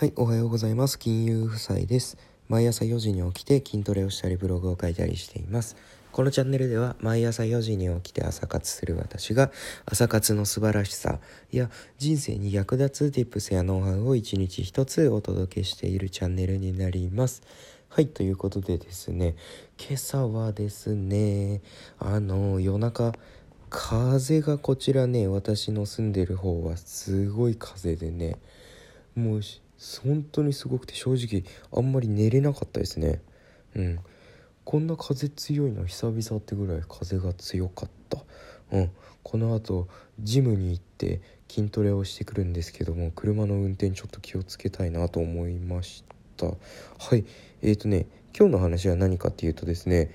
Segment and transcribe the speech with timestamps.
[0.00, 0.98] はい、おはようございます。
[0.98, 2.16] 金融夫妻です。
[2.48, 5.76] 毎朝4時に起きて筋トレをしたりブログを書いたりしています。
[6.10, 9.50] このチャンネルでは毎朝4時に起きて朝活する私が
[9.84, 11.18] 朝活の素晴らしさ
[11.52, 11.68] や
[11.98, 17.42] 人生に役立つ tips やノウハウを一日一つお届けしているチャンネルになります。
[17.90, 19.36] はい、ということでですね、
[19.78, 21.60] 今朝はですね、
[21.98, 23.12] あの、夜中、
[23.68, 28.38] 風がこちらね、私の住んでる方はすごい風でね、
[29.14, 29.42] もう
[30.02, 33.20] 本当にすごくて正直あんまり寝れなかったですね。
[33.74, 33.98] うん。
[34.64, 38.18] こんな風強いの久々ってぐらい風が強かった。
[38.72, 38.90] うん。
[39.22, 39.88] このあと
[40.20, 46.04] ジムに行って筋トレをしてくるんですけども車の運転ちょっと気をつけたいなと思いまし
[46.36, 46.46] た。
[46.46, 46.54] は
[47.16, 47.24] い。
[47.62, 50.10] えーとね今日の話は何かっていうとですね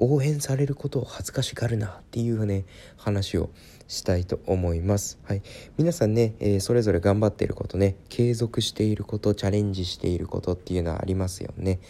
[0.00, 2.64] 応援されることを恥ずかしがるなっていうね
[2.96, 3.50] 話を
[3.86, 5.18] したいと思います。
[5.24, 5.42] はい、
[5.76, 11.80] 皆さんね、えー、それぞれ頑張っていることね継続していることチャレンジしていることっていうのはありますよね。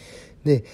[0.43, 0.65] で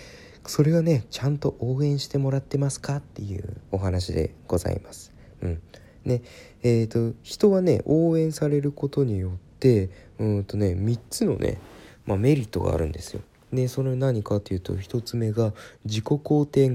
[0.47, 5.13] それがねちゃんと応援してもらってますかっていうお話でございます。
[5.41, 5.61] うん
[6.05, 6.21] ね
[6.63, 11.59] えーと、人はね応援されることによってうんとね3つのね、
[12.05, 13.21] まあ、メリットがあるんですよ。
[13.51, 15.53] でそれ何かっていうと1つ目が
[15.85, 16.69] 自己肯定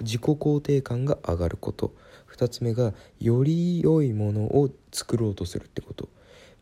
[0.00, 1.94] 自己肯定感が上がること。
[2.34, 6.08] 2つ目がより良いものを作ろうとするってこと。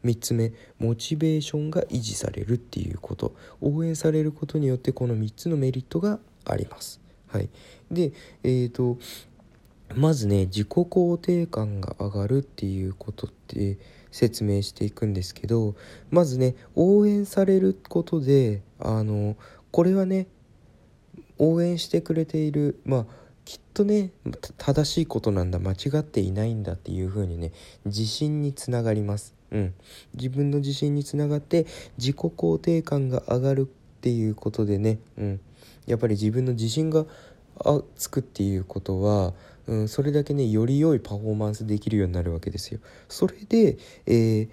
[0.04, 3.34] 3つ目モチベーションが維持されるっていうこと。
[3.60, 7.00] 応援されることによってこの3つのメリットがあります。
[7.28, 7.48] はい、
[7.91, 8.98] でえーと
[9.94, 13.78] まずね自己肯定感が上がるっていうことって
[14.10, 15.74] 説明していくんですけど
[16.10, 19.36] まずね応援されることであの
[19.70, 20.27] これはね
[21.38, 23.06] 応援してくれているまあ
[23.44, 24.11] きっとね
[24.58, 27.53] 正しいことなんだ間違っていないんだっていう風にね
[27.84, 29.34] 自信につながります。
[29.50, 29.75] うん、
[30.14, 31.66] 自分の自信につながって
[31.98, 33.64] 自己肯定感が上がるっ
[34.00, 35.41] ていうことでね、うん、
[35.86, 37.05] やっぱり自分の自信が
[37.97, 39.34] つくっていうことは
[39.66, 42.81] うん、それだけねより良いパフォーマンスできるようになるわけですよ。
[43.09, 44.49] それで、えー、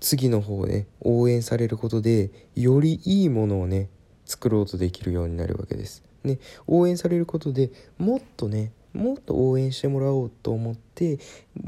[0.00, 3.88] 次の方ね応援されることでよりいいものをね
[4.24, 6.04] 作ろうとできるようになるわけです。
[6.24, 11.18] ね、応援されることでもっとねもっと応援してもらおうと思って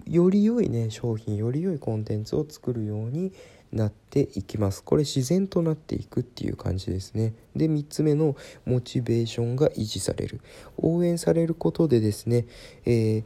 [0.07, 3.33] より良いね商品より良いコンテンツを作るように
[3.73, 4.83] なっていきます。
[4.83, 7.35] これ自然となっていくっていう感じですね。
[7.55, 10.41] で3つ目のモチベーションが維持される。
[10.77, 12.47] 応援されることでですね、
[12.85, 13.25] えー、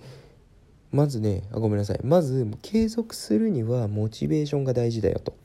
[0.94, 2.00] まずねあごめんなさい。
[2.04, 5.36] まず継続するにはモチベーションが大事だよと。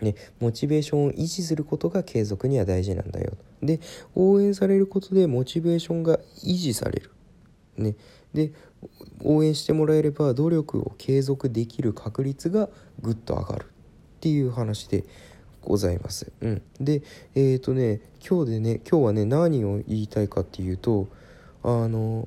[0.00, 3.80] ね、モチベーションを維持することが継続には大事なんだよで
[4.14, 7.12] 応援されることでモチベーションが維持される、
[7.78, 7.94] ね、
[8.34, 8.52] で
[9.22, 12.68] 応援してもらえれば努力を継続できる確率が
[13.00, 13.66] ぐっと上がる。
[13.66, 13.66] っ
[14.24, 15.04] ていう話で
[15.60, 16.32] ございます。
[16.40, 17.02] うん、で
[17.34, 21.08] えっ、ー、とね今日でね今日はね何を言いたいかっていうと
[21.62, 22.26] あの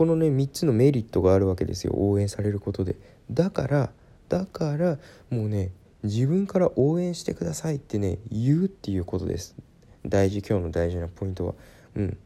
[0.00, 1.92] このね3つのメリットがあるわけですよ。
[1.94, 2.96] 応援されることで。
[3.30, 3.90] だから
[4.30, 5.72] だからもうね
[6.02, 9.54] 自分から応援してくださいってね言うっていうことです。
[10.06, 11.54] 大事今日の大事なポイントは。
[11.96, 12.16] うん。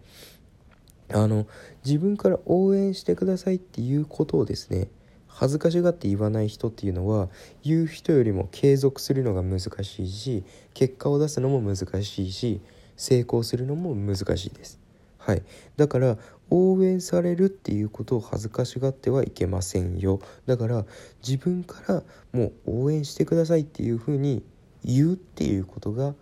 [1.13, 1.49] あの
[1.85, 4.87] 自分から応援してくださいっていうことをですね
[5.27, 7.29] 恥ずかしがって言わない人っていうのは
[7.65, 12.61] 言う人よりも継続するのが難しいし結果を出すのも難しいし
[12.95, 14.85] 成功するのも難しいです。
[15.25, 15.43] はい、
[15.79, 16.19] だから
[16.51, 20.85] 応援されるっていうことを恥ずかしがってはいけませんよだから
[21.27, 24.45] 自分からもう応援してくださいっていうふうに
[24.85, 26.15] 言うっていうことが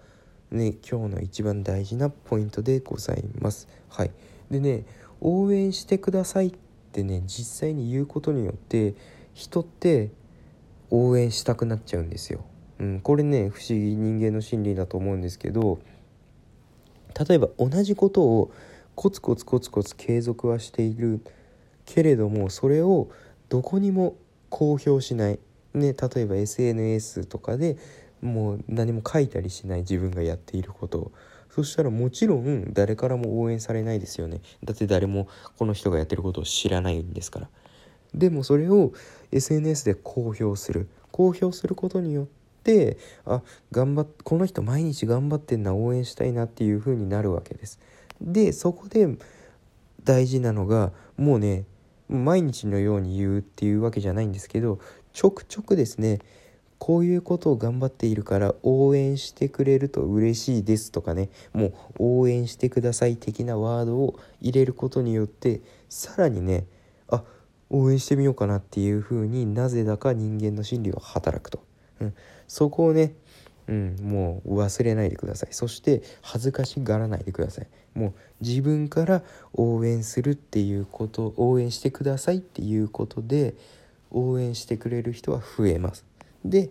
[0.51, 3.69] ね今日の一番大事なポイントでございます。
[3.89, 4.11] はい、
[4.51, 4.85] でね
[5.21, 6.53] 応援してくださいっ
[6.93, 8.95] ってね実際に言うことによって
[9.33, 10.11] 人って
[10.91, 12.45] 応援したくなっちゃうんですよ。
[12.79, 15.79] うん、これね不思議人間の心理だと思うんですけど
[17.29, 18.53] 例えば同じことを
[18.95, 21.21] コツコツコツコツ継続はしている
[21.87, 23.11] けれどもそれを
[23.49, 24.17] どこにも
[24.49, 25.39] 公表しない、
[25.75, 27.77] ね、例えば SNS とかで
[28.21, 30.99] もう何も書いたりしない自分がやっていること。
[30.99, 31.13] を
[31.55, 34.41] そしたらもちろん誰からも応援されないですよね。
[34.65, 35.29] だって誰も
[35.59, 37.49] この人がやってることを知らないんですから。
[38.15, 38.93] でもそれを
[39.33, 40.89] SNS で公表する。
[41.11, 42.27] 公表することによっ
[42.65, 42.97] て
[43.27, 47.79] あ頑張っこの人毎日頑張ってんな応援したいなっていう風になるわけです。
[48.23, 49.09] でそこで
[50.05, 51.65] 大事なのがもうね
[52.09, 54.79] 毎日のように言うっていうわけじゃないんですけど
[55.13, 56.21] ちょくちょくですね
[56.79, 66.67] こういうことを頑張っているから応援してくれると嬉しいですとかねもう応援してください的なワードを入れることによってさらにね
[67.09, 67.23] あ
[67.71, 71.65] 応援してみようかなっていう風になぜだか人間の心理は働くと、
[72.01, 72.15] うん、
[72.49, 73.15] そこをね
[73.69, 75.53] うん、もう忘れないでください。
[75.53, 77.67] そして恥ずかしがらないでください。
[77.95, 79.23] もう自分から
[79.53, 83.55] 応援するっていうこと応援してくださいっていうことで
[84.11, 86.05] 応援してくれる人は増えます。
[86.45, 86.71] で、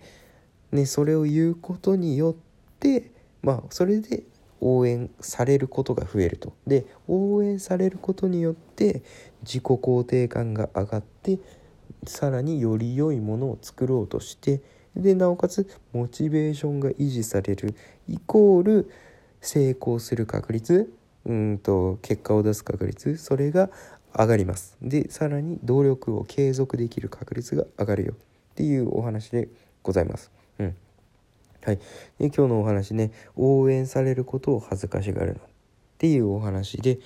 [0.71, 2.35] ね、それを言うことによっ
[2.79, 3.11] て
[3.41, 4.23] まあそれで
[4.59, 6.53] 応援されることが増えると。
[6.67, 9.01] で応援されることによって
[9.43, 11.39] 自己肯定感が上がって
[12.05, 14.61] さらにより良いものを作ろうとして
[14.95, 17.75] でなおかつモチベーションが維持される
[18.07, 18.91] イコール
[19.39, 20.93] 成功する確率
[21.25, 23.69] うんと結果を出す確率それが
[24.17, 24.77] 上がります。
[24.81, 28.13] でさらに努力を継続できる確率が上がるよ。
[28.13, 29.47] っていうお話で
[29.83, 30.31] ございます。
[30.59, 30.75] うん。
[31.63, 35.39] はい、で今日のお話ね応援されることを恥ずかしがるな。
[35.39, 35.43] っ
[35.97, 36.99] ていうお話で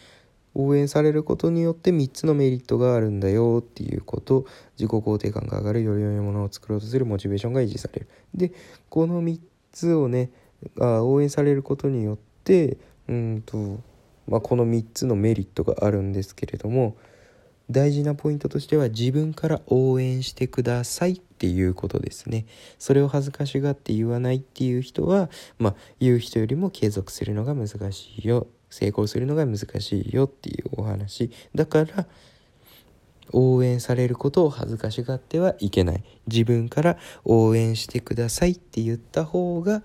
[0.55, 4.45] 応援されることによって3つのメリットがあるんだよっていうこと。
[4.77, 5.83] 自己肯定感が上がる。
[5.83, 7.05] より良いものを作ろうとする。
[7.05, 8.07] モチベーションが維持される。
[8.33, 8.51] で
[8.89, 9.39] この3
[9.71, 10.31] つをね
[10.79, 13.79] あ応援されることによってうんと、
[14.27, 16.95] まあ、この3つのメリットがあるんですけれども
[17.69, 22.45] 大事なポイントとしては自分から応援してくださいっていうことですね。
[22.77, 28.47] それを恥ずかしがって言わないっていう人はまあ言う人よりも継続するのが難しいよ。
[28.75, 31.31] 成功するのが難しいよっていうお話。
[31.55, 32.07] だから
[33.31, 36.03] 応援されることを恥ずかしがってはいけない。
[36.27, 39.81] 自分から応援してくださいって言った方が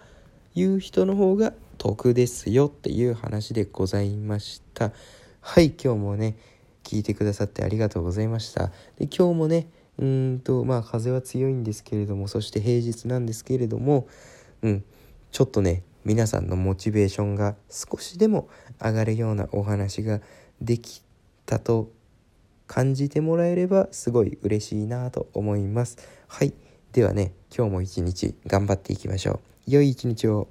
[0.56, 4.93] 言う人の方が得ですよっていう話でございました。
[5.40, 6.36] はい今日もね
[6.82, 8.72] 聞いてくださってありがとうございました。
[8.98, 14.08] で今日もねうんとまあ風は強いんですけれどもそして平日なんですけれども
[14.62, 14.84] うん
[15.31, 18.49] ちょっとね皆さんのモチベーションが少しでも
[18.82, 20.20] 上がるようなお話が
[20.61, 21.02] でき
[21.47, 21.91] たと
[22.67, 25.99] 感じてもらえればすごい嬉しいなと思います。
[26.29, 26.55] はい。
[26.93, 29.70] ではね、今日も一日頑張っていきましょう。
[29.70, 30.49] 良い一日を。